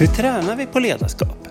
[0.00, 1.48] Hur tränar vi på ledarskap?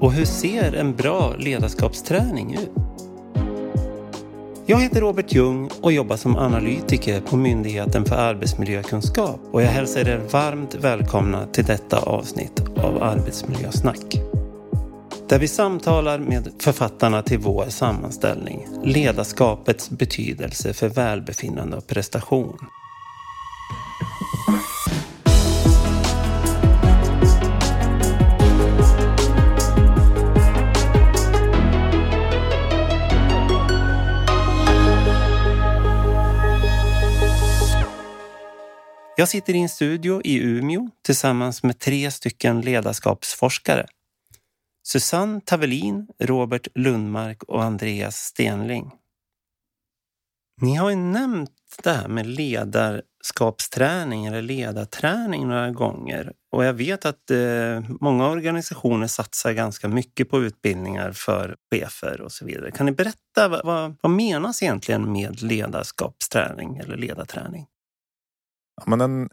[0.00, 2.70] Och hur ser en bra ledarskapsträning ut?
[4.66, 10.08] Jag heter Robert Ljung och jobbar som analytiker på Myndigheten för arbetsmiljökunskap och jag hälsar
[10.08, 14.20] er varmt välkomna till detta avsnitt av Arbetsmiljösnack.
[15.28, 22.58] Där vi samtalar med författarna till vår sammanställning Ledarskapets betydelse för välbefinnande och prestation.
[39.16, 43.86] Jag sitter i en studio i Umeå tillsammans med tre stycken ledarskapsforskare.
[44.82, 48.90] Susanne Tavelin, Robert Lundmark och Andreas Stenling.
[50.60, 51.50] Ni har ju nämnt
[51.82, 59.06] det här med ledarskapsträning eller ledarträning några gånger och jag vet att eh, många organisationer
[59.06, 62.70] satsar ganska mycket på utbildningar för chefer och så vidare.
[62.70, 67.66] Kan ni berätta vad, vad, vad menas egentligen med ledarskapsträning eller ledarträning?
[68.76, 69.28] Ja, men en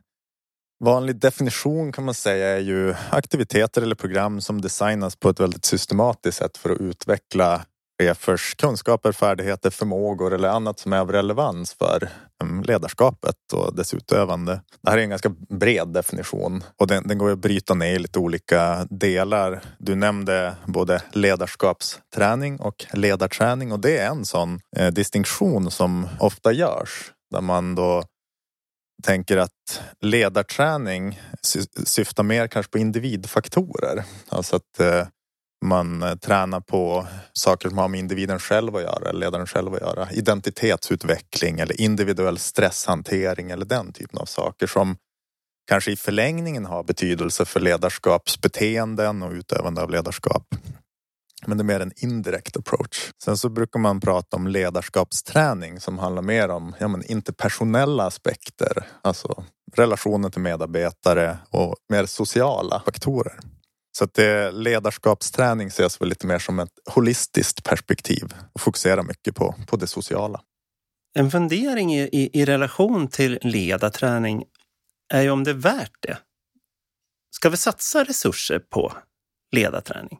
[0.83, 5.65] vanlig definition kan man säga är ju aktiviteter eller program som designas på ett väldigt
[5.65, 7.65] systematiskt sätt för att utveckla
[8.01, 12.09] chefers kunskaper, färdigheter, förmågor eller annat som är av relevans för
[12.43, 14.61] ehm, ledarskapet och dess utövande.
[14.81, 17.99] Det här är en ganska bred definition och den, den går att bryta ner i
[17.99, 19.61] lite olika delar.
[19.77, 26.51] Du nämnde både ledarskapsträning och ledarträning och det är en sån eh, distinktion som ofta
[26.51, 28.03] görs där man då
[29.03, 31.19] tänker att ledarträning
[31.85, 34.03] syftar mer kanske på individfaktorer.
[34.29, 35.07] Alltså att eh,
[35.65, 39.73] man eh, tränar på saker som har med individen själv att göra, eller ledaren själv
[39.73, 40.11] att göra.
[40.11, 44.97] Identitetsutveckling eller individuell stresshantering eller den typen av saker som
[45.67, 50.43] kanske i förlängningen har betydelse för ledarskapsbeteenden och utövande av ledarskap.
[51.45, 53.11] Men det är mer en indirekt approach.
[53.23, 58.87] Sen så brukar man prata om ledarskapsträning som handlar mer om ja, men interpersonella aspekter.
[59.01, 59.43] Alltså
[59.75, 63.39] relationen till medarbetare och mer sociala faktorer.
[63.97, 69.35] Så att det, ledarskapsträning ses väl lite mer som ett holistiskt perspektiv och fokuserar mycket
[69.35, 70.41] på, på det sociala.
[71.13, 74.43] En fundering i, i, i relation till ledarträning
[75.13, 76.17] är ju om det är värt det.
[77.31, 78.93] Ska vi satsa resurser på
[79.51, 80.19] ledarträning?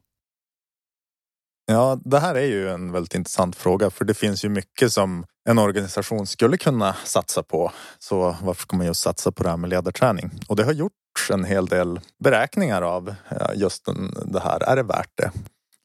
[1.72, 5.25] Ja, det här är ju en väldigt intressant fråga för det finns ju mycket som
[5.50, 7.72] en organisation skulle kunna satsa på.
[8.00, 10.31] Så varför ska man just satsa på det här med ledarträning?
[10.47, 13.16] Och det har gjorts en hel del beräkningar av
[13.56, 13.85] just
[14.25, 14.63] det här.
[14.63, 15.31] Är det värt det?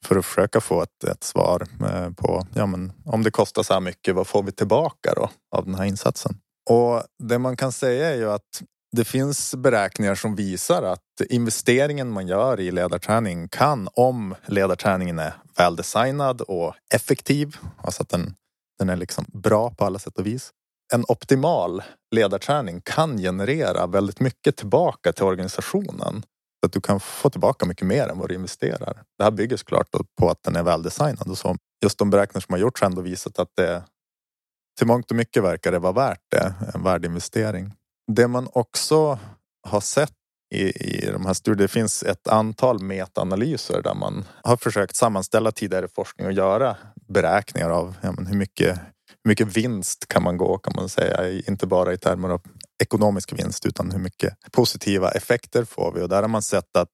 [0.05, 3.73] För att försöka få ett, ett svar eh, på ja, men om det kostar så
[3.73, 6.37] här mycket, vad får vi tillbaka då av den här insatsen?
[6.71, 8.63] Och det man kan säga är ju att
[8.95, 15.33] det finns beräkningar som visar att investeringen man gör i ledarträning kan, om ledarträningen är
[15.57, 18.35] väldesignad och effektiv, alltså att den,
[18.79, 20.51] den är liksom bra på alla sätt och vis.
[20.93, 21.83] En optimal
[22.15, 26.23] ledarträning kan generera väldigt mycket tillbaka till organisationen.
[26.61, 29.03] Så att du kan få tillbaka mycket mer än vad du investerar.
[29.19, 29.89] Det här bygger såklart
[30.21, 31.57] på att den är väldesignad och så.
[31.85, 33.83] Just de beräkningar som har gjorts har ändå visat att det
[34.79, 37.73] till mångt och mycket verkar det vara värt det, en värdeinvestering.
[38.13, 39.19] Det man också
[39.69, 40.13] har sett
[40.55, 45.53] i, i de här studierna, det finns ett antal metaanalyser där man har försökt sammanställa
[45.53, 46.77] tidigare forskning och göra
[47.09, 48.79] beräkningar av ja, hur, mycket,
[49.25, 52.43] hur mycket vinst kan man gå kan man säga, inte bara i termer av
[52.83, 56.03] ekonomisk vinst utan hur mycket positiva effekter får vi.
[56.03, 56.89] Och där har man sett att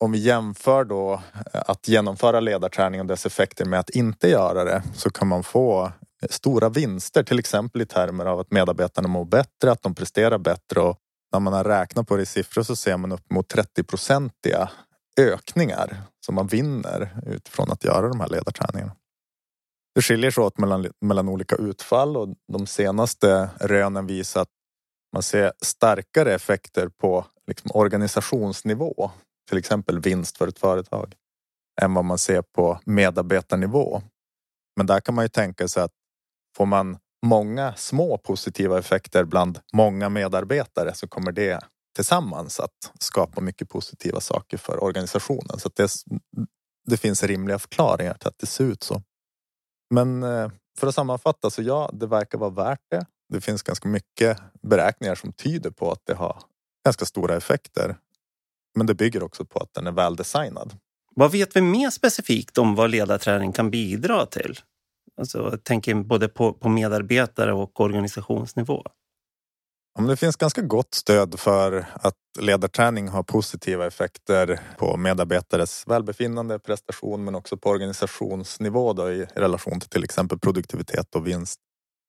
[0.00, 1.12] om vi jämför då
[1.54, 5.42] eh, att genomföra ledarträning och dess effekter med att inte göra det så kan man
[5.42, 5.92] få
[6.30, 10.80] stora vinster, till exempel i termer av att medarbetarna mår bättre, att de presterar bättre
[10.80, 10.98] och
[11.32, 14.70] när man har räknat på det i siffror så ser man upp mot 30-procentiga
[15.20, 18.96] ökningar som man vinner utifrån att göra de här ledarträningarna.
[19.94, 24.48] Det skiljer sig åt mellan, mellan olika utfall och de senaste rönen visar att
[25.12, 29.10] man ser starkare effekter på liksom organisationsnivå,
[29.48, 31.14] till exempel vinst för ett företag,
[31.82, 34.02] än vad man ser på medarbetarnivå.
[34.76, 35.92] Men där kan man ju tänka sig att
[36.58, 41.60] Får man många små positiva effekter bland många medarbetare så kommer det
[41.94, 45.58] tillsammans att skapa mycket positiva saker för organisationen.
[45.58, 45.90] Så det,
[46.86, 49.02] det finns rimliga förklaringar till att det ser ut så.
[49.94, 53.06] Men eh, för att sammanfatta så ja, det verkar vara värt det.
[53.28, 56.42] Det finns ganska mycket beräkningar som tyder på att det har
[56.84, 57.96] ganska stora effekter.
[58.76, 60.76] Men det bygger också på att den är väldesignad.
[61.14, 64.60] Vad vet vi mer specifikt om vad ledarträning kan bidra till?
[65.18, 68.82] Alltså, jag tänker både på, på medarbetare och organisationsnivå.
[70.08, 77.24] det finns ganska gott stöd för att ledarträning har positiva effekter på medarbetares välbefinnande, prestation
[77.24, 81.60] men också på organisationsnivå då, i relation till till exempel produktivitet och vinst.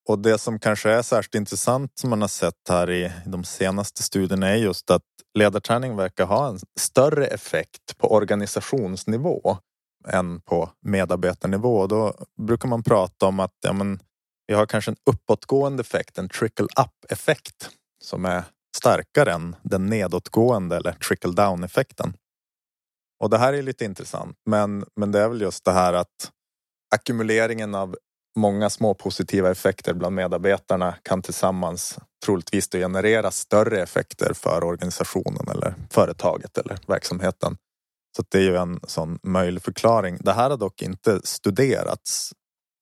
[0.09, 4.03] Och det som kanske är särskilt intressant som man har sett här i de senaste
[4.03, 5.03] studierna är just att
[5.37, 9.57] ledarträning verkar ha en större effekt på organisationsnivå
[10.07, 11.87] än på medarbetarnivå.
[11.87, 13.99] Då brukar man prata om att ja, men,
[14.47, 17.69] vi har kanske en uppåtgående effekt, en trickle up effekt
[18.03, 18.43] som är
[18.77, 22.13] starkare än den nedåtgående eller trickle down effekten.
[23.23, 26.31] Och det här är lite intressant, men, men det är väl just det här att
[26.95, 27.95] ackumuleringen av
[28.37, 35.75] många små positiva effekter bland medarbetarna kan tillsammans troligtvis generera större effekter för organisationen eller
[35.89, 37.57] företaget eller verksamheten.
[38.17, 40.17] Så det är ju en sån möjlig förklaring.
[40.19, 42.31] Det här har dock inte studerats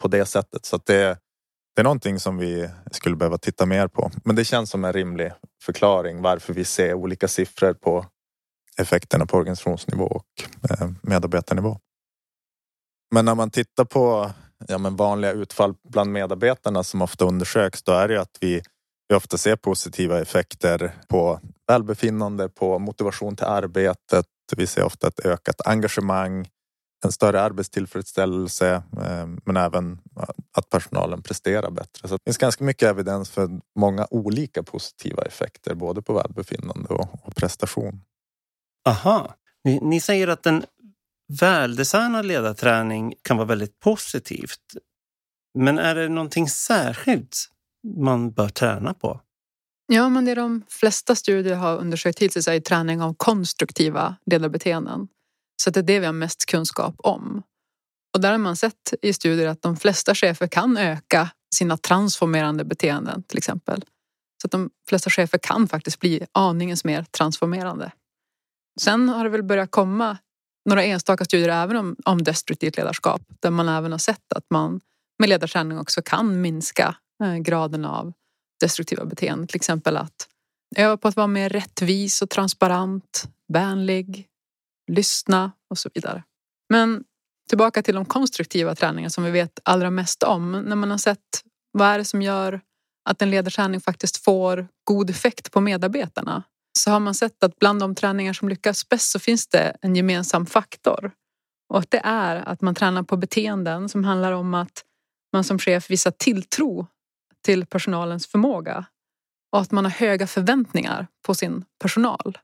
[0.01, 1.19] på det sättet så att det,
[1.75, 4.11] det är någonting som vi skulle behöva titta mer på.
[4.23, 5.31] Men det känns som en rimlig
[5.63, 8.05] förklaring varför vi ser olika siffror på
[8.77, 10.25] effekterna på organisationsnivå och
[10.71, 11.79] eh, medarbetarnivå.
[13.11, 14.31] Men när man tittar på
[14.67, 18.61] ja, men vanliga utfall bland medarbetarna som ofta undersöks, då är det att vi,
[19.09, 24.25] vi ofta ser positiva effekter på välbefinnande, på motivation till arbetet.
[24.57, 26.49] Vi ser ofta ett ökat engagemang,
[27.05, 29.99] en större arbetstillfredsställelse, eh, men även
[30.57, 32.07] att personalen presterar bättre.
[32.07, 33.49] Så det finns ganska mycket evidens för
[33.79, 38.01] många olika positiva effekter, både på välbefinnande och, prestation.
[38.87, 40.65] Aha, ni, ni säger att en
[41.41, 44.61] väldesignad ledarträning kan vara väldigt positivt.
[45.59, 47.37] Men är det någonting särskilt
[47.97, 49.21] man bör träna på?
[49.87, 55.07] Ja, men det de flesta studier har undersökt hittills är träning av konstruktiva ledarbeteenden.
[55.63, 57.43] Så det är det vi har mest kunskap om.
[58.13, 62.65] Och där har man sett i studier att de flesta chefer kan öka sina transformerande
[62.65, 63.85] beteenden till exempel.
[64.41, 67.91] Så att de flesta chefer kan faktiskt bli aningens mer transformerande.
[68.81, 70.17] Sen har det väl börjat komma
[70.69, 74.79] några enstaka studier även om, om destruktivt ledarskap där man även har sett att man
[75.19, 78.13] med ledarträning också kan minska eh, graden av
[78.59, 79.47] destruktiva beteenden.
[79.47, 80.27] Till exempel att
[80.75, 84.27] öva på att vara mer rättvis och transparent, vänlig,
[84.91, 86.23] lyssna och så vidare.
[86.69, 87.03] Men
[87.49, 90.51] tillbaka till de konstruktiva träningar som vi vet allra mest om.
[90.51, 92.61] När man har sett vad är det som gör
[93.09, 96.43] att en ledarträning faktiskt får god effekt på medarbetarna
[96.79, 99.95] så har man sett att bland de träningar som lyckas bäst så finns det en
[99.95, 101.11] gemensam faktor.
[101.73, 104.83] Och det är att man tränar på beteenden som handlar om att
[105.33, 106.87] man som chef visar tilltro
[107.45, 108.85] till personalens förmåga
[109.51, 112.37] och att man har höga förväntningar på sin personal.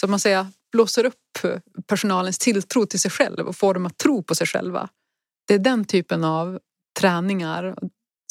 [0.00, 1.38] Så att man säger blåser upp
[1.86, 4.88] personalens tilltro till sig själv och får dem att tro på sig själva.
[5.48, 6.60] Det är den typen av
[7.00, 7.76] träningar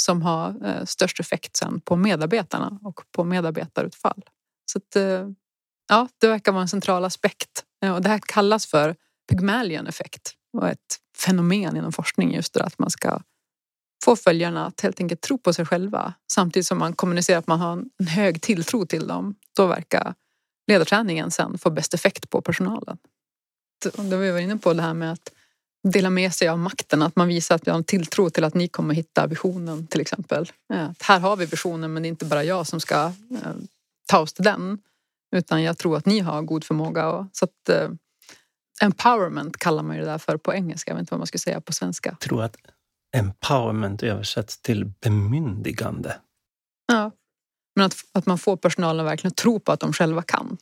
[0.02, 4.24] som har eh, störst effekt sen på medarbetarna och på medarbetarutfall.
[4.72, 5.30] Så att, eh,
[5.90, 7.66] ja, det verkar vara en central aspekt.
[7.84, 8.96] Eh, och det här kallas för
[9.30, 13.22] Pygmalion-effekt och ett fenomen inom forskning just det att man ska
[14.04, 17.60] få följarna att helt enkelt tro på sig själva samtidigt som man kommunicerar att man
[17.60, 19.36] har en hög tilltro till dem.
[19.56, 20.14] Då verkar
[20.68, 22.98] ledarträningen sen få bäst effekt på personalen.
[23.84, 25.32] Det var vi inne på det här med att
[25.84, 28.54] dela med sig av makten, att man visar att vi har en tilltro till att
[28.54, 30.52] ni kommer hitta visionen till exempel.
[30.74, 33.54] Eh, att här har vi visionen men det är inte bara jag som ska eh,
[34.08, 34.80] ta oss till den.
[35.36, 37.10] Utan jag tror att ni har god förmåga.
[37.10, 37.90] Och, så att, eh,
[38.82, 40.92] empowerment kallar man ju det där för på engelska.
[40.92, 42.10] Jag vet inte vad man ska säga på svenska.
[42.10, 42.58] Jag tror att
[43.18, 46.16] empowerment översätts till bemyndigande.
[46.88, 47.12] Ja,
[47.76, 50.58] men att, att man får personalen verkligen tro på att de själva kan.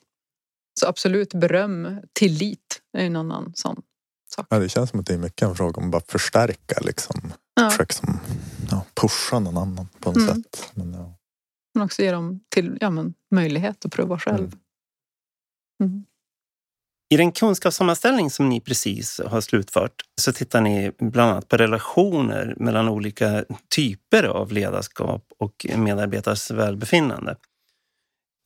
[0.79, 3.81] Så absolut beröm, tillit är en annan sån
[4.35, 4.47] sak.
[4.49, 7.33] Ja, det känns som att det är mycket en fråga om att bara förstärka liksom.
[7.55, 7.69] Ja.
[7.69, 8.19] Försöka som,
[8.71, 10.35] ja, pusha någon annan på något mm.
[10.35, 10.71] sätt.
[10.73, 11.15] Men, ja.
[11.73, 14.55] Men också ge dem till, ja, men, möjlighet att prova själv.
[15.83, 15.91] Mm.
[15.91, 16.05] mm.
[17.11, 22.53] I den kunskapssammanställning som ni precis har slutfört så tittar ni bland annat på relationer
[22.57, 27.35] mellan olika typer av ledarskap och medarbetares välbefinnande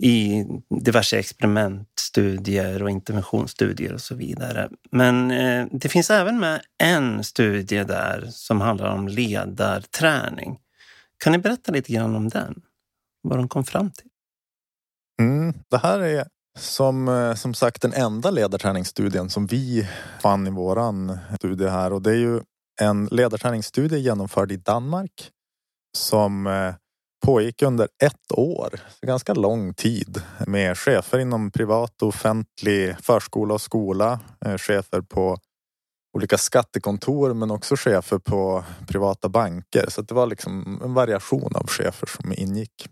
[0.03, 0.45] i
[0.83, 4.69] diverse experimentstudier och interventionsstudier och så vidare.
[4.91, 10.59] Men eh, det finns även med en studie där som handlar om ledarträning.
[11.17, 12.61] Kan ni berätta lite grann om den?
[13.21, 14.07] Vad de kom fram till?
[15.19, 16.27] Mm, det här är
[16.59, 19.89] som, eh, som sagt den enda ledarträningsstudien som vi
[20.21, 22.41] fann i våran studie här och det är ju
[22.81, 25.31] en ledarträningsstudie genomförd i Danmark
[25.97, 26.73] som eh,
[27.25, 28.69] pågick under ett år,
[29.01, 35.37] ganska lång tid med chefer inom privat och offentlig förskola och skola, eh, chefer på
[36.17, 39.85] olika skattekontor men också chefer på privata banker.
[39.89, 42.89] Så det var liksom en variation av chefer som ingick.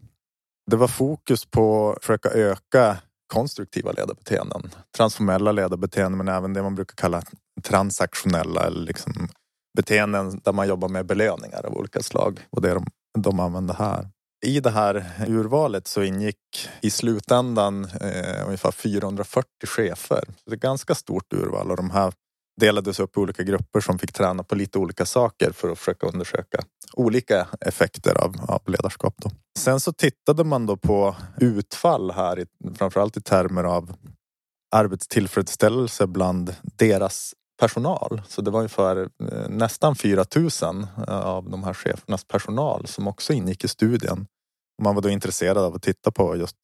[0.71, 2.97] det var fokus på att försöka öka
[3.31, 4.71] konstruktiva ledarbeteenden.
[4.97, 7.23] Transformella ledarbeteenden men även det man brukar kalla
[7.63, 9.27] transaktionella eller liksom
[9.77, 12.39] beteenden där man jobbar med belöningar av olika slag.
[12.49, 12.85] Och det de,
[13.19, 14.09] de använder här.
[14.45, 20.23] I det här urvalet så ingick i slutändan eh, ungefär 440 chefer.
[20.45, 22.13] Det är ett ganska stort urval och de här
[22.59, 26.07] delades upp i olika grupper som fick träna på lite olika saker för att försöka
[26.07, 26.59] undersöka
[26.93, 29.13] olika effekter av, av ledarskap.
[29.17, 29.29] Då.
[29.59, 33.93] Sen så tittade man då på utfall här, i, framförallt i termer av
[34.75, 38.21] arbetstillfredsställelse bland deras personal.
[38.27, 40.49] Så det var ungefär eh, nästan 4 000
[41.07, 44.27] eh, av de här chefernas personal som också ingick i studien.
[44.81, 46.55] Man var då intresserad av att titta på just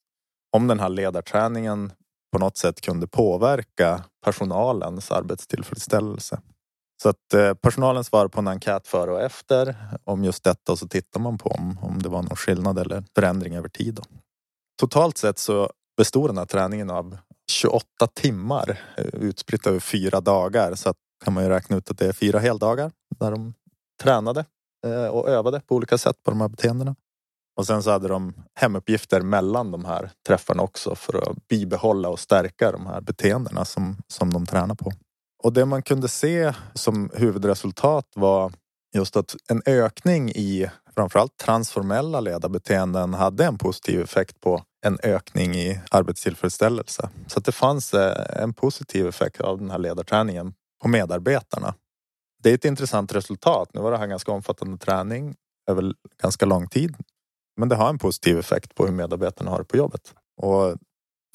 [0.56, 1.92] om den här ledarträningen
[2.32, 6.40] på något sätt kunde påverka personalens arbetstillfredsställelse.
[7.02, 10.78] Så att eh, personalen svarar på en enkät före och efter om just detta och
[10.78, 13.94] så tittar man på om, om det var någon skillnad eller förändring över tid.
[13.94, 14.02] Då.
[14.80, 17.18] Totalt sett så bestod den här träningen av
[17.50, 20.74] 28 timmar eh, utspritt över fyra dagar.
[20.74, 23.54] Så att kan man ju räkna ut att det är fyra heldagar där de
[24.02, 24.44] tränade
[24.86, 26.96] eh, och övade på olika sätt på de här beteendena.
[27.58, 32.18] Och sen så hade de hemuppgifter mellan de här träffarna också för att bibehålla och
[32.18, 34.92] stärka de här beteendena som, som de tränar på.
[35.42, 38.52] Och det man kunde se som huvudresultat var
[38.94, 45.54] just att en ökning i framförallt transformella ledarbeteenden hade en positiv effekt på en ökning
[45.54, 47.08] i arbetstillfredsställelse.
[47.26, 51.74] Så att det fanns eh, en positiv effekt av den här ledarträningen på medarbetarna.
[52.42, 53.70] Det är ett intressant resultat.
[53.74, 55.34] Nu var det här ganska omfattande träning
[55.70, 56.96] över ganska lång tid.
[57.58, 60.14] Men det har en positiv effekt på hur medarbetarna har det på jobbet.
[60.36, 60.76] Och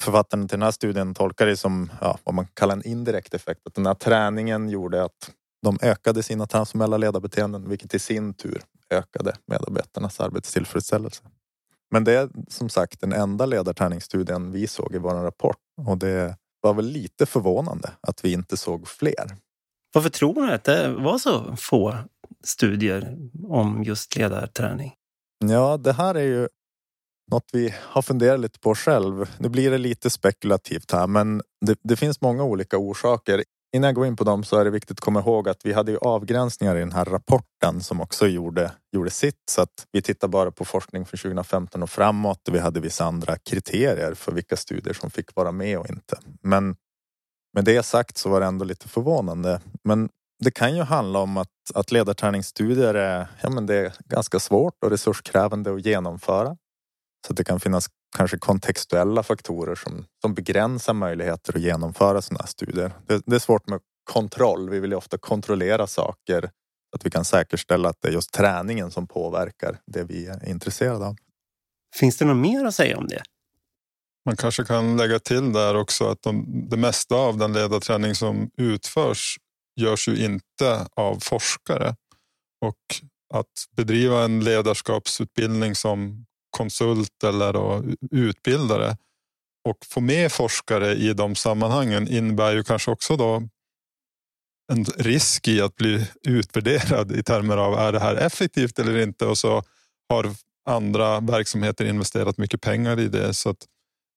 [0.02, 3.60] författaren till den här studien tolkar det som ja, vad man kallar en indirekt effekt.
[3.66, 5.30] Att den här träningen gjorde att
[5.62, 11.22] de ökade sina transformella ledarbeteenden vilket i sin tur ökade medarbetarnas arbetstillfredsställelse.
[11.90, 16.36] Men det är som sagt den enda ledarträningsstudien vi såg i vår rapport och det
[16.60, 19.36] var väl lite förvånande att vi inte såg fler.
[19.94, 21.96] Varför tror ni att det var så få
[22.44, 23.16] studier
[23.48, 24.94] om just ledarträning?
[25.50, 26.48] Ja, det här är ju
[27.30, 29.30] något vi har funderat lite på själv.
[29.38, 33.44] Nu blir det lite spekulativt här, men det, det, finns många olika orsaker.
[33.76, 35.72] Innan jag går in på dem så är det viktigt att komma ihåg att vi
[35.72, 39.42] hade ju avgränsningar i den här rapporten som också gjorde, gjorde sitt.
[39.50, 42.48] Så att vi tittar bara på forskning från 2015 och framåt.
[42.48, 46.18] Och vi hade vissa andra kriterier för vilka studier som fick vara med och inte.
[46.42, 46.76] Men
[47.54, 49.60] med det sagt så var det ändå lite förvånande.
[49.84, 54.38] Men det kan ju handla om att, att ledarträningsstudier är, ja, men det är ganska
[54.38, 56.56] svårt och resurskrävande att genomföra.
[57.26, 57.86] Så att det kan finnas
[58.16, 62.92] kanske kontextuella faktorer som, som begränsar möjligheter att genomföra sådana studier.
[63.06, 64.70] Det, det, är svårt med kontroll.
[64.70, 68.32] Vi vill ju ofta kontrollera saker så att vi kan säkerställa att det är just
[68.32, 71.16] träningen som påverkar det vi är intresserade av.
[71.96, 73.22] Finns det något mer att säga om det?
[74.26, 78.50] Man kanske kan lägga till där också att de, det mesta av den ledarträning som
[78.56, 79.38] utförs
[79.76, 81.96] görs ju inte av forskare.
[82.60, 82.80] Och
[83.34, 88.96] att bedriva en ledarskapsutbildning som konsult eller utbildare
[89.68, 93.48] och få med forskare i de sammanhangen innebär ju kanske också då
[94.72, 99.26] en risk i att bli utvärderad i termer av är det här effektivt eller inte
[99.26, 99.62] och så
[100.08, 100.30] har
[100.70, 103.34] andra verksamheter investerat mycket pengar i det.
[103.34, 103.54] Så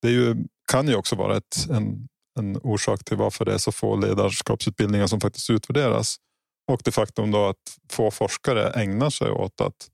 [0.02, 0.36] det ju,
[0.72, 2.08] kan ju också vara ett, en,
[2.38, 6.16] en orsak till varför det är så få ledarskapsutbildningar som faktiskt utvärderas.
[6.72, 9.90] Och det faktum då att få forskare ägnar sig åt att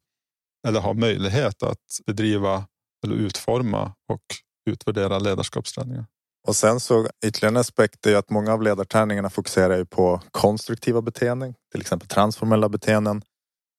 [0.68, 2.68] eller har möjlighet att bedriva
[3.06, 4.22] eller utforma och
[4.70, 6.06] utvärdera ledarskapsträningar.
[6.48, 11.02] Och sen så ytterligare en aspekt är att många av ledarträningarna fokuserar ju på konstruktiva
[11.02, 13.22] beteenden, till exempel transformella beteenden.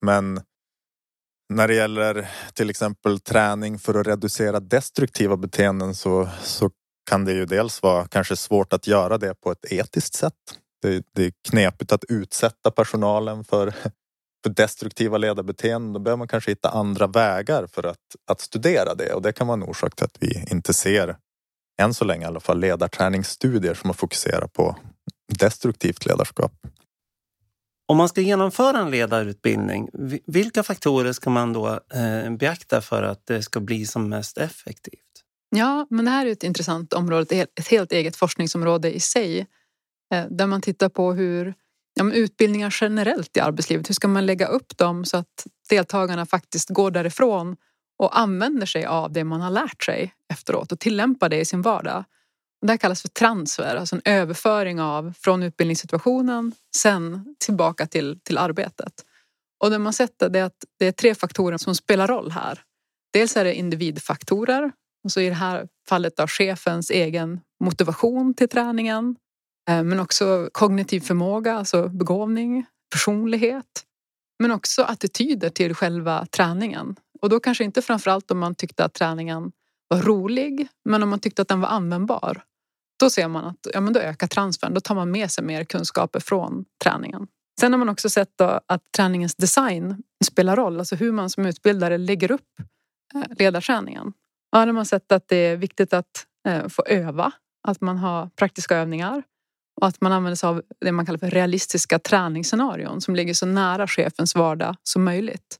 [0.06, 0.40] Men
[1.52, 6.70] när det gäller till exempel träning för att reducera destruktiva beteenden så, så
[7.10, 10.34] kan det ju dels vara kanske svårt att göra det på ett etiskt sätt.
[10.82, 13.74] Det, det är knepigt att utsätta personalen för
[14.44, 17.98] för destruktiva ledarbeteenden, då behöver man kanske hitta andra vägar för att,
[18.30, 21.16] att studera det och det kan vara en orsak till att vi inte ser,
[21.82, 24.76] än så länge i alla fall, ledarträningsstudier som har fokuserat på
[25.38, 26.52] destruktivt ledarskap.
[27.88, 29.88] Om man ska genomföra en ledarutbildning,
[30.26, 35.23] vilka faktorer ska man då eh, beakta för att det ska bli som mest effektivt?
[35.56, 39.46] Ja, men det här är ett intressant område, ett helt eget forskningsområde i sig.
[40.14, 41.54] Eh, där man tittar på hur
[41.94, 43.88] ja, utbildningar generellt i arbetslivet.
[43.88, 47.56] Hur ska man lägga upp dem så att deltagarna faktiskt går därifrån
[47.98, 51.62] och använder sig av det man har lärt sig efteråt och tillämpar det i sin
[51.62, 52.04] vardag.
[52.66, 58.38] Det här kallas för transfer, alltså en överföring av från utbildningssituationen sen tillbaka till, till
[58.38, 58.92] arbetet.
[59.64, 62.62] Och det man sett är att det är tre faktorer som spelar roll här.
[63.12, 64.72] Dels är det individfaktorer,
[65.04, 69.16] alltså i det här fallet av chefens egen motivation till träningen.
[69.70, 73.84] Eh, men också kognitiv förmåga, alltså begåvning, personlighet.
[74.38, 76.96] Men också attityder till själva träningen.
[77.22, 79.52] Och då kanske inte framförallt om man tyckte att träningen
[79.88, 82.42] var rolig, men om man tyckte att den var användbar.
[83.00, 85.64] Då ser man att ja, men då ökar transfern, då tar man med sig mer
[85.64, 87.26] kunskaper från träningen.
[87.60, 91.98] Sen har man också sett att träningens design spelar roll, alltså hur man som utbildare
[91.98, 92.60] lägger upp
[93.14, 94.12] eh, ledarträningen.
[94.54, 97.32] Ja, har sett att det är viktigt att eh, få öva,
[97.68, 99.22] att man har praktiska övningar
[99.80, 103.46] och att man använder sig av det man kallar för realistiska träningsscenarion som ligger så
[103.46, 105.58] nära chefens vardag som möjligt.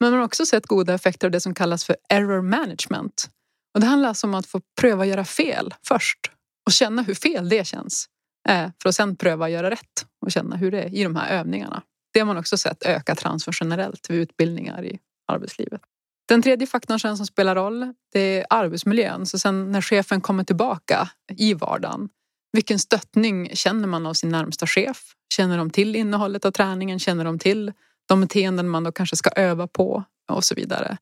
[0.00, 3.30] Men man har också sett goda effekter av det som kallas för error management.
[3.74, 6.30] Och det handlar alltså om att få pröva göra fel först
[6.66, 8.06] och känna hur fel det känns.
[8.48, 11.38] Eh, för att sen pröva göra rätt och känna hur det är i de här
[11.38, 11.82] övningarna.
[12.12, 14.98] Det har man också sett öka transfer generellt vid utbildningar i
[15.32, 15.80] arbetslivet.
[16.28, 19.26] Den tredje faktorn sen som spelar roll, det är arbetsmiljön.
[19.26, 22.08] Så sen när chefen kommer tillbaka i vardagen,
[22.52, 25.12] vilken stöttning känner man av sin närmsta chef?
[25.34, 26.98] Känner de till innehållet av träningen?
[26.98, 27.72] Känner de till
[28.08, 30.96] de beteenden man då kanske ska öva på och så vidare?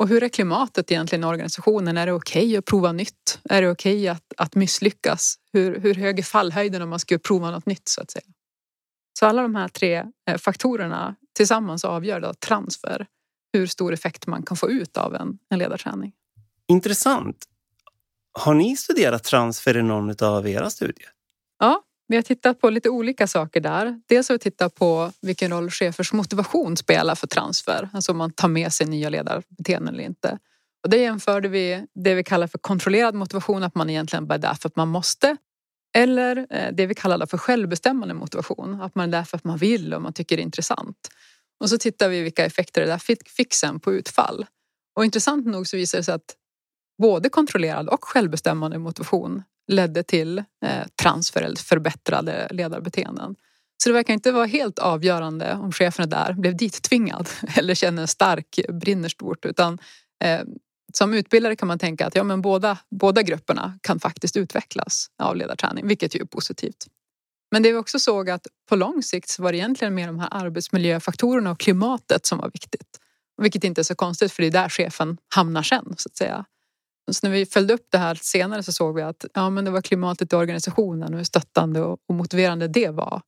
[0.00, 1.96] Och hur är klimatet egentligen i organisationen?
[1.96, 3.40] Är det okej okay att prova nytt?
[3.44, 5.36] Är det okej okay att, att misslyckas?
[5.52, 8.24] Hur, hur hög är fallhöjden om man ska prova något nytt så att säga?
[9.18, 13.06] Så alla de här tre eh, faktorerna tillsammans avgör då transfer
[13.52, 16.12] hur stor effekt man kan få ut av en, en ledarträning.
[16.68, 17.44] Intressant.
[18.32, 21.08] Har ni studerat transfer i någon av era studier?
[21.58, 24.00] Ja, vi har tittat på lite olika saker där.
[24.08, 28.32] Dels har vi tittat på vilken roll chefers motivation spelar för transfer, alltså om man
[28.32, 30.38] tar med sig nya ledarbeteenden eller inte.
[30.82, 34.38] Och det jämförde vi det vi kallar för kontrollerad motivation, att man egentligen bara är
[34.38, 35.36] där för att man måste.
[35.94, 39.58] Eller eh, det vi kallar för självbestämmande motivation, att man är där för att man
[39.58, 41.08] vill och man tycker det är intressant.
[41.62, 44.46] Och så tittar vi vilka effekter det där fick sen på utfall.
[44.96, 46.36] Och intressant nog så visade det sig att
[47.02, 53.36] både kontrollerad och självbestämmande motivation ledde till eh, transfer eller förbättrade ledarbeteenden.
[53.82, 58.06] Så det verkar inte vara helt avgörande om chefen är där, blev dittvingad eller känner
[58.06, 59.44] stark, brinner stort.
[59.44, 59.78] Utan
[60.24, 60.40] eh,
[60.92, 65.36] som utbildare kan man tänka att ja, men båda, båda grupperna kan faktiskt utvecklas av
[65.36, 66.86] ledarträning, vilket ju är positivt.
[67.52, 70.18] Men det vi också såg att på lång sikt så var det egentligen mer de
[70.18, 72.98] här arbetsmiljöfaktorerna och klimatet som var viktigt.
[73.42, 76.44] Vilket inte är så konstigt för det är där chefen hamnar sen så att säga.
[77.10, 79.70] Så när vi följde upp det här senare så såg vi att ja, men det
[79.70, 83.22] var klimatet i organisationen och hur stöttande och, motiverande det var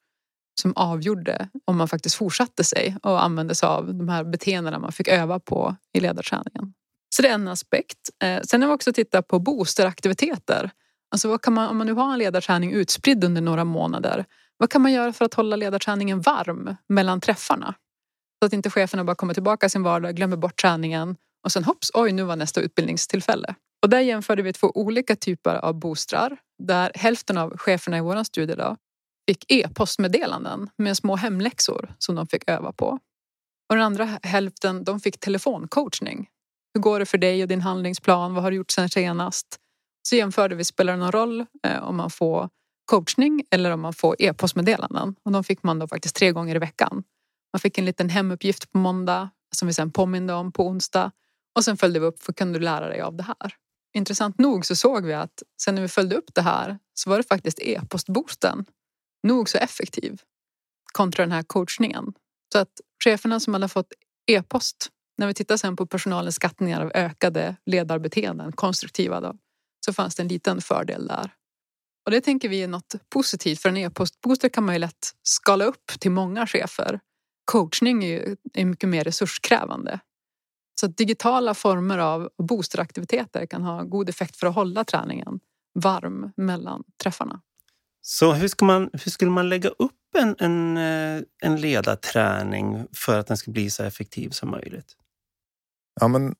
[0.60, 4.92] som avgjorde om man faktiskt fortsatte sig och använde sig av de här beteendena man
[4.92, 6.74] fick öva på i ledarträningen.
[7.08, 8.10] Så det är en aspekt.
[8.22, 10.70] Eh, sen har vi också tittat på boosteraktiviteter.
[11.14, 14.24] Alltså vad kan man, om man nu har en ledarträning utspridd under några månader,
[14.56, 17.74] vad kan man göra för att hålla ledarträningen varm mellan träffarna?
[18.38, 21.90] Så att inte cheferna bara kommer tillbaka sin vardag, glömmer bort träningen och sen hopps,
[21.94, 23.54] oj nu var nästa utbildningstillfälle.
[23.82, 28.24] Och där jämförde vi två olika typer av boostrar där hälften av cheferna i vår
[28.24, 28.76] studie då
[29.28, 32.86] fick e-postmeddelanden med små hemläxor som de fick öva på.
[33.68, 36.28] Och den andra hälften de fick telefoncoachning.
[36.74, 38.34] Hur går det för dig och din handlingsplan?
[38.34, 39.60] Vad har du gjort sen senast?
[40.08, 42.48] Så jämförde vi, spelar det någon roll eh, om man får
[42.84, 45.14] coachning eller om man får e-postmeddelanden?
[45.24, 47.04] Och de fick man då faktiskt tre gånger i veckan.
[47.52, 51.10] Man fick en liten hemuppgift på måndag som vi sen påminde om på onsdag
[51.54, 53.54] och sen följde vi upp, för kan du lära dig av det här?
[53.94, 57.16] Intressant nog så såg vi att sen när vi följde upp det här så var
[57.16, 58.64] det faktiskt e-postboosten
[59.22, 60.20] nog så effektiv
[60.92, 62.12] kontra den här coachningen.
[62.52, 63.92] Så att cheferna som hade fått
[64.26, 64.88] e-post,
[65.18, 69.36] när vi tittar sen på personalens skattningar av ökade ledarbeteenden, konstruktiva då,
[69.84, 71.32] så fanns det en liten fördel där.
[72.04, 75.64] Och det tänker vi är något positivt för en e-postbooster kan man ju lätt skala
[75.64, 77.00] upp till många chefer.
[77.44, 80.00] Coachning är ju är mycket mer resurskrävande.
[80.80, 85.40] Så digitala former av boosteraktiviteter kan ha god effekt för att hålla träningen
[85.74, 87.40] varm mellan träffarna.
[88.00, 93.18] Så hur, ska man, hur skulle man lägga upp en, en, eh, en ledarträning för
[93.18, 94.96] att den ska bli så effektiv som möjligt?
[96.00, 96.34] Ja, men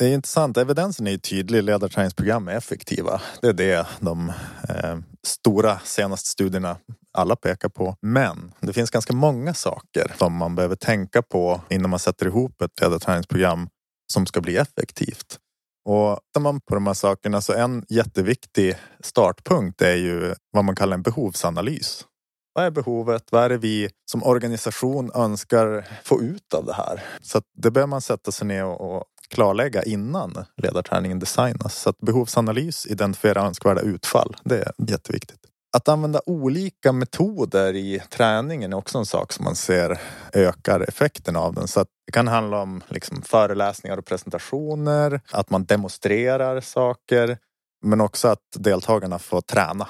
[0.00, 0.56] det är intressant.
[0.56, 1.62] Evidensen är tydlig.
[1.62, 3.20] Ledarträningsprogram är effektiva.
[3.42, 4.28] Det är det de
[4.68, 6.76] eh, stora senaste studierna
[7.12, 7.96] alla pekar på.
[8.02, 12.62] Men det finns ganska många saker som man behöver tänka på innan man sätter ihop
[12.62, 13.68] ett ledarträningsprogram
[14.12, 15.38] som ska bli effektivt.
[15.88, 20.76] Och tittar man på de här sakerna så en jätteviktig startpunkt är ju vad man
[20.76, 22.04] kallar en behovsanalys.
[22.52, 23.32] Vad är behovet?
[23.32, 27.02] Vad är det vi som organisation önskar få ut av det här?
[27.20, 31.74] Så det behöver man sätta sig ner och klarlägga innan ledarträningen designas.
[31.74, 35.40] Så att behovsanalys, identifiera önskvärda utfall, det är jätteviktigt.
[35.76, 40.00] Att använda olika metoder i träningen är också en sak som man ser
[40.32, 41.68] ökar effekten av den.
[41.68, 47.38] Så det kan handla om liksom föreläsningar och presentationer, att man demonstrerar saker,
[47.86, 49.88] men också att deltagarna får träna.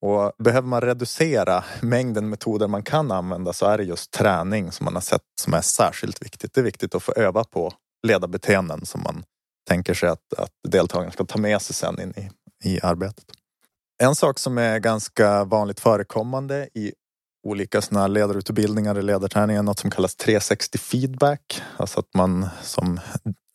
[0.00, 4.84] Och behöver man reducera mängden metoder man kan använda så är det just träning som
[4.84, 6.54] man har sett som är särskilt viktigt.
[6.54, 7.72] Det är viktigt att få öva på
[8.06, 9.24] ledarbeteenden som man
[9.68, 12.30] tänker sig att, att deltagarna ska ta med sig sen in i,
[12.70, 13.24] i arbetet.
[14.02, 16.92] En sak som är ganska vanligt förekommande i
[17.46, 21.62] olika såna ledarutbildningar eller ledarträningar är något som kallas 360 feedback.
[21.76, 23.00] Alltså att man som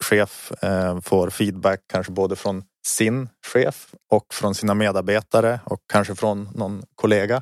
[0.04, 6.16] chef eh, får feedback kanske både från sin chef och från sina medarbetare och kanske
[6.16, 7.42] från någon kollega.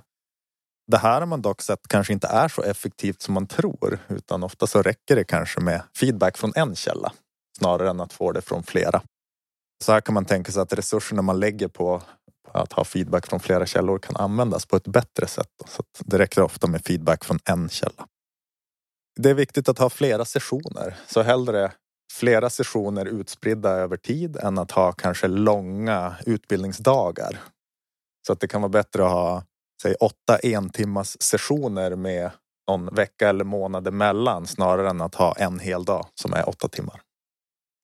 [0.87, 4.43] Det här har man dock sett kanske inte är så effektivt som man tror utan
[4.43, 7.13] ofta så räcker det kanske med feedback från en källa
[7.57, 9.01] snarare än att få det från flera.
[9.83, 12.01] Så här kan man tänka sig att resurserna man lägger på
[12.53, 15.47] att ha feedback från flera källor kan användas på ett bättre sätt.
[15.67, 18.07] Så det räcker ofta med feedback från en källa.
[19.19, 21.71] Det är viktigt att ha flera sessioner, så hellre
[22.13, 27.39] flera sessioner utspridda över tid än att ha kanske långa utbildningsdagar.
[28.27, 29.43] Så att det kan vara bättre att ha
[29.81, 32.31] säg åtta entimmas sessioner med
[32.67, 36.67] någon vecka eller månad emellan snarare än att ha en hel dag som är åtta
[36.67, 37.01] timmar.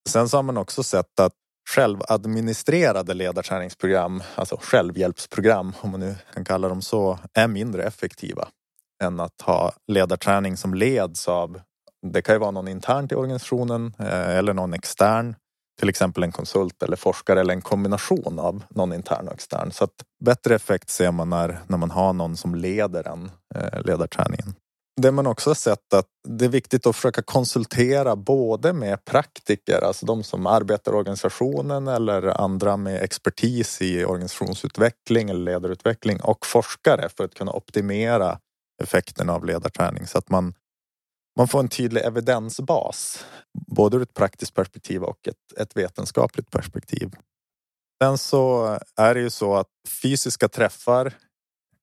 [0.09, 1.33] Sen så har man också sett att
[1.69, 8.47] självadministrerade ledarträningsprogram, alltså självhjälpsprogram om man nu kan kalla dem så, är mindre effektiva
[9.03, 11.61] än att ha ledarträning som leds av,
[12.07, 15.35] det kan ju vara någon internt i organisationen eh, eller någon extern,
[15.79, 19.71] till exempel en konsult eller forskare eller en kombination av någon intern och extern.
[19.71, 19.93] Så att
[20.25, 24.55] bättre effekt ser man när, när man har någon som leder en, eh, ledarträningen
[25.01, 29.81] det man också har sett att det är viktigt att försöka konsultera både med praktiker,
[29.83, 36.45] alltså de som arbetar i organisationen eller andra med expertis i organisationsutveckling eller ledarutveckling och
[36.45, 38.39] forskare för att kunna optimera
[38.83, 40.53] effekten av ledarträning så att man,
[41.37, 43.25] man får en tydlig evidensbas
[43.67, 47.11] både ur ett praktiskt perspektiv och ett, ett vetenskapligt perspektiv.
[48.03, 49.67] Sen så är det ju så att
[50.01, 51.13] fysiska träffar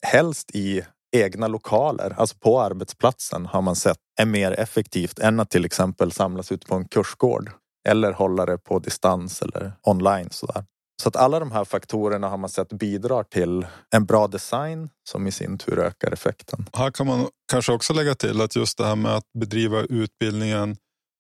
[0.07, 0.83] helst i
[1.17, 6.13] egna lokaler, alltså på arbetsplatsen har man sett är mer effektivt än att till exempel
[6.13, 7.51] samlas ut på en kursgård
[7.89, 10.31] eller hålla det på distans eller online.
[10.31, 10.65] Sådär.
[11.05, 15.27] Så att alla de här faktorerna har man sett bidrar till en bra design som
[15.27, 16.67] i sin tur ökar effekten.
[16.73, 20.77] Här kan man kanske också lägga till att just det här med att bedriva utbildningen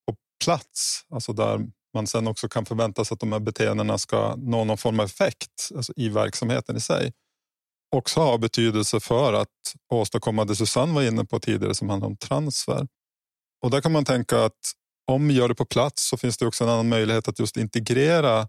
[0.06, 1.60] på plats, alltså där
[1.94, 5.06] man sen också kan förvänta sig att de här beteendena ska nå någon form av
[5.06, 7.12] effekt alltså i verksamheten i sig
[7.96, 9.48] också har betydelse för att
[9.92, 12.86] åstadkomma det Susanne var inne på tidigare som handlar om transfer.
[13.62, 14.72] Och där kan man tänka att
[15.06, 17.56] om vi gör det på plats så finns det också en annan möjlighet att just
[17.56, 18.48] integrera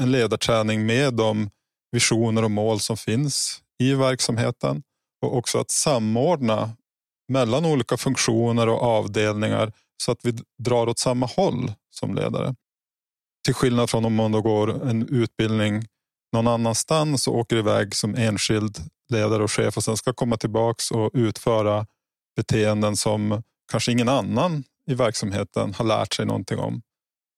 [0.00, 1.50] en ledarträning med de
[1.92, 4.82] visioner och mål som finns i verksamheten
[5.22, 6.70] och också att samordna
[7.28, 12.54] mellan olika funktioner och avdelningar så att vi drar åt samma håll som ledare.
[13.44, 15.84] Till skillnad från om man då går en utbildning
[16.32, 18.78] någon annanstans och åker iväg som enskild
[19.12, 21.86] ledare och chef och sen ska komma tillbaks och utföra
[22.36, 26.82] beteenden som kanske ingen annan i verksamheten har lärt sig någonting om.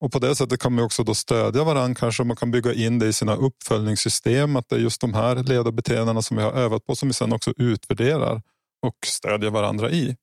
[0.02, 1.94] Och På det sättet kan man också då stödja varandra.
[1.94, 4.56] Kanske man kan bygga in det i sina uppföljningssystem.
[4.56, 7.32] Att det är just de här ledarbeteendena som vi har övat på som vi sen
[7.32, 8.42] också utvärderar
[8.86, 10.16] och stödjer varandra i.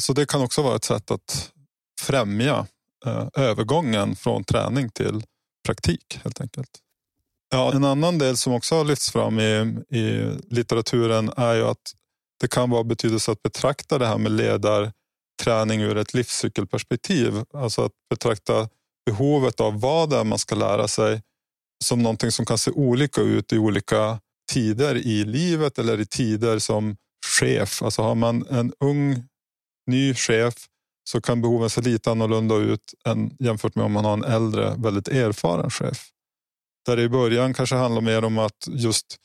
[0.00, 1.52] Så det kan också vara ett sätt att
[2.00, 2.66] främja
[3.06, 5.22] eh, övergången från träning till
[5.66, 6.70] praktik helt enkelt.
[7.50, 11.92] Ja, en annan del som också har lyfts fram i, i litteraturen är ju att
[12.40, 14.32] det kan vara betydelse att betrakta det här med
[15.42, 17.44] träning ur ett livscykelperspektiv.
[17.54, 18.68] Alltså att betrakta
[19.06, 21.22] behovet av vad det är man ska lära sig
[21.84, 24.20] som någonting som kan se olika ut i olika
[24.52, 27.82] tider i livet eller i tider som chef.
[27.82, 29.24] Alltså har man en ung,
[29.86, 30.54] ny chef
[31.10, 34.74] så kan behoven se lite annorlunda ut än jämfört med om man har en äldre,
[34.78, 36.08] väldigt erfaren chef.
[36.86, 39.16] Där det i början kanske handlar mer om att just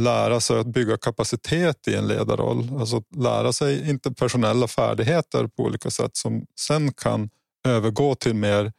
[0.00, 2.78] lära sig att bygga kapacitet i en ledarroll.
[2.80, 7.30] Alltså lära sig interpersonella färdigheter på olika sätt som sen kan
[7.68, 8.72] övergå till mer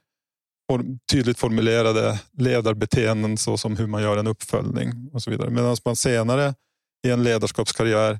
[1.11, 5.49] tydligt formulerade ledarbeteenden såsom hur man gör en uppföljning och så vidare.
[5.49, 6.53] Medan man senare
[7.07, 8.19] i en ledarskapskarriär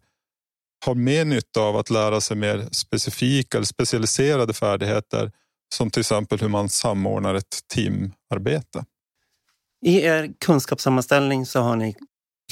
[0.86, 5.32] har mer nytta av att lära sig mer specifika eller specialiserade färdigheter
[5.76, 8.86] som till exempel hur man samordnar ett teamarbete.
[9.86, 11.96] I er kunskapssammanställning så har ni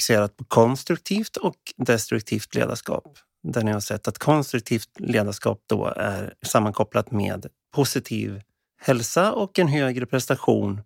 [0.00, 3.18] fokuserat på konstruktivt och destruktivt ledarskap.
[3.42, 8.42] Där ni har sett att konstruktivt ledarskap då är sammankopplat med positiv
[8.82, 10.80] hälsa och en högre prestation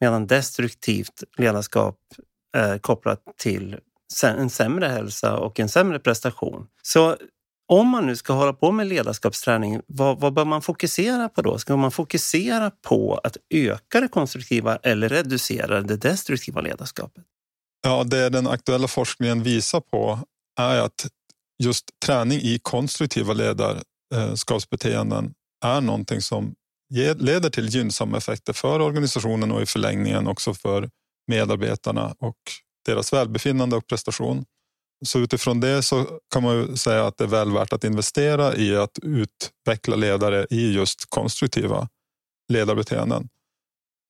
[0.00, 1.96] medan destruktivt ledarskap
[2.56, 3.76] är kopplat till
[4.24, 6.66] en sämre hälsa och en sämre prestation.
[6.82, 7.16] Så
[7.68, 11.58] om man nu ska hålla på med ledarskapsträning, vad, vad bör man fokusera på då?
[11.58, 17.24] Ska man fokusera på att öka det konstruktiva eller reducera det destruktiva ledarskapet?
[17.82, 20.18] Ja, det den aktuella forskningen visar på
[20.58, 21.06] är att
[21.62, 26.54] just träning i konstruktiva ledarskapsbeteenden eh, är någonting som
[27.18, 30.90] leder till gynnsamma effekter för organisationen och i förlängningen också för
[31.26, 32.36] medarbetarna och
[32.86, 34.44] deras välbefinnande och prestation.
[35.06, 38.56] Så utifrån det så kan man ju säga att det är väl värt att investera
[38.56, 41.88] i att utveckla ledare i just konstruktiva
[42.52, 43.28] ledarbeteenden.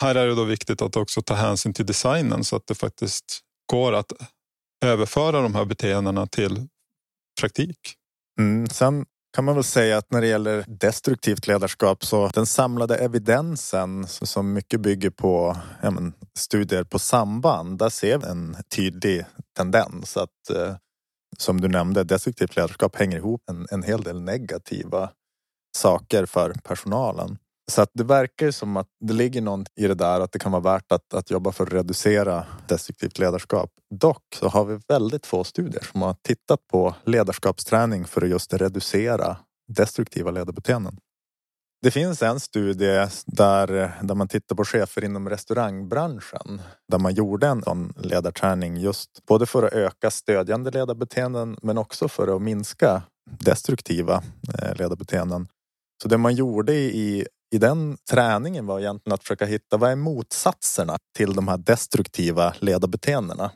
[0.02, 3.40] Här är det då viktigt att också ta hänsyn till designen så att det faktiskt
[3.70, 4.12] går att
[4.84, 6.68] överföra de här beteendena till
[7.40, 7.78] praktik.
[8.38, 9.06] Mm, sen
[9.36, 14.52] kan man väl säga att när det gäller destruktivt ledarskap så den samlade evidensen som
[14.52, 19.24] mycket bygger på ja, men, studier på samband, där ser vi en tydlig
[19.56, 20.74] tendens att eh,
[21.38, 25.10] som du nämnde, destruktivt ledarskap hänger ihop en, en hel del negativa
[25.76, 27.38] saker för personalen.
[27.70, 30.52] Så att det verkar som att det ligger något i det där att det kan
[30.52, 33.70] vara värt att, att jobba för att reducera destruktivt ledarskap.
[33.94, 38.54] Dock så har vi väldigt få studier som har tittat på ledarskapsträning för att just
[38.54, 39.36] reducera
[39.68, 40.96] destruktiva ledarbeteenden.
[41.82, 43.66] Det finns en studie där,
[44.02, 46.62] där man tittar på chefer inom restaurangbranschen.
[46.88, 52.08] Där man gjorde en sån ledarträning just både för att öka stödjande ledarbeteenden men också
[52.08, 54.22] för att minska destruktiva
[54.58, 55.48] eh, ledarbeteenden.
[56.02, 59.96] Så det man gjorde i i den träningen var egentligen att försöka hitta vad är
[59.96, 63.50] motsatserna till de här destruktiva ledarbeteendena.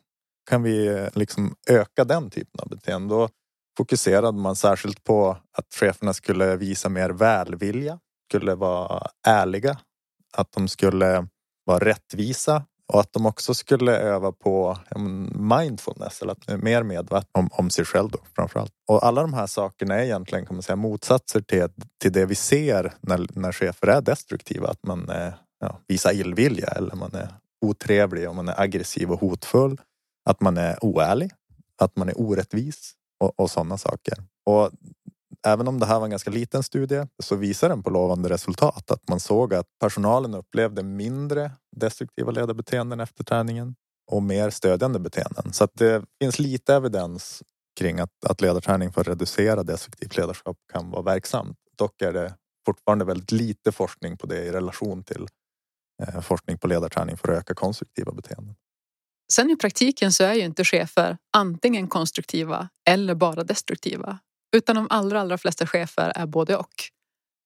[0.51, 3.15] Kan vi eh, liksom öka den typen av beteende?
[3.15, 3.29] Då
[3.77, 9.79] fokuserade man särskilt på att cheferna skulle visa mer välvilja, skulle vara ärliga,
[10.33, 11.29] att de skulle
[11.65, 14.79] vara rättvisa och att de också skulle öva på
[15.35, 18.73] mindfulness eller att mer medveten om, om sig själv då, framförallt.
[18.89, 21.69] Och alla de här sakerna är egentligen kan man säga, motsatser till,
[22.03, 24.69] till det vi ser när, när chefer är destruktiva.
[24.69, 25.11] Att man
[25.61, 27.29] ja, visar illvilja eller man är
[27.61, 29.81] otrevlig och man är aggressiv och hotfull.
[30.31, 31.31] Att man är oärlig,
[31.83, 34.15] att man är orättvis och, och sådana saker.
[34.47, 34.71] Och
[35.47, 38.91] Även om det här var en ganska liten studie så visar den på lovande resultat.
[38.91, 43.75] Att man såg att personalen upplevde mindre destruktiva ledarbeteenden efter träningen
[44.11, 45.53] och mer stödjande beteenden.
[45.53, 47.43] Så att det finns lite evidens
[47.79, 51.57] kring att, att ledarträning för att reducera destruktivt ledarskap kan vara verksamt.
[51.79, 52.35] Dock är det
[52.67, 55.27] fortfarande väldigt lite forskning på det i relation till
[56.03, 58.55] eh, forskning på ledarträning för att öka konstruktiva beteenden.
[59.33, 64.19] Sen i praktiken så är ju inte chefer antingen konstruktiva eller bara destruktiva.
[64.55, 66.75] Utan de allra, allra flesta chefer är både och.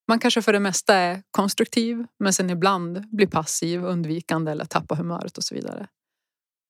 [0.09, 4.97] Man kanske för det mesta är konstruktiv men sen ibland blir passiv, undvikande eller tappar
[4.97, 5.88] humöret och så vidare.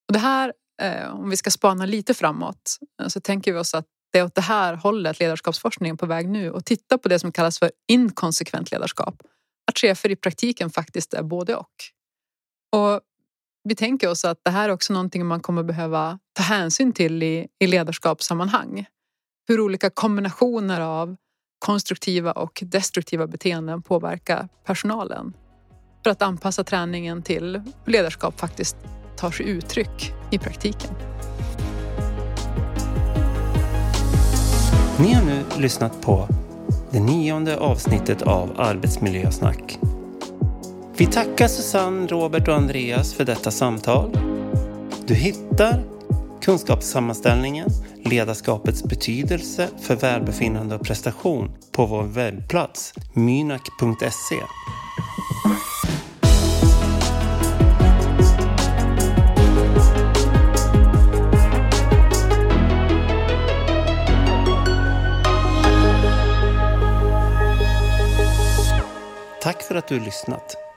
[0.09, 3.75] Och det här, eh, om vi ska spana lite framåt, eh, så tänker vi oss
[3.75, 7.09] att det är åt det här hållet ledarskapsforskningen är på väg nu och titta på
[7.09, 9.23] det som kallas för inkonsekvent ledarskap.
[9.71, 11.75] Att chefer i praktiken faktiskt är både och.
[12.77, 13.01] Och
[13.65, 17.23] vi tänker oss att det här är också någonting man kommer behöva ta hänsyn till
[17.23, 18.87] i, i ledarskapssammanhang
[19.49, 21.17] hur olika kombinationer av
[21.59, 25.37] konstruktiva och destruktiva beteenden påverkar personalen.
[26.05, 28.77] För att anpassa träningen till hur ledarskap faktiskt
[29.17, 30.91] tar sig uttryck i praktiken.
[35.01, 36.29] Ni har nu lyssnat på
[36.91, 39.79] det nionde avsnittet av Arbetsmiljösnack.
[40.97, 44.19] Vi tackar Susanne, Robert och Andreas för detta samtal.
[45.07, 45.98] Du hittar
[46.43, 47.69] kunskapssammanställningen
[48.05, 54.37] Ledarskapets betydelse för välbefinnande och prestation på vår webbplats mynak.se.
[69.43, 70.68] Tack för att du har lyssnat.